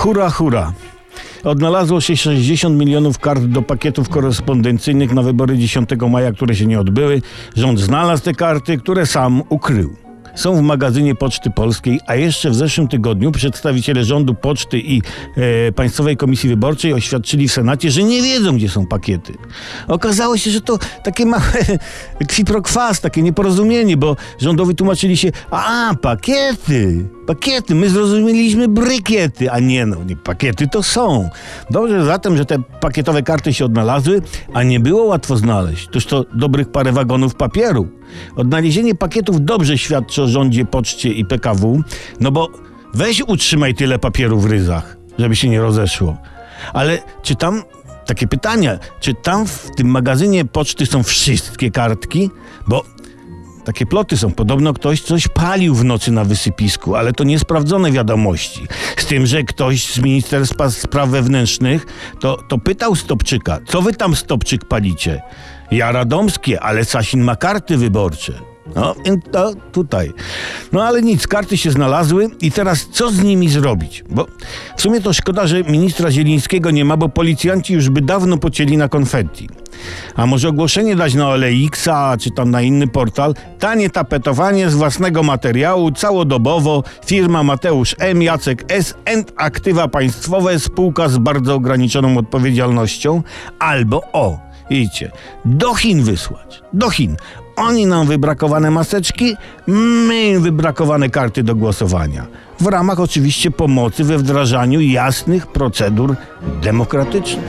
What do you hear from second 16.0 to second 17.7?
Komisji Wyborczej oświadczyli w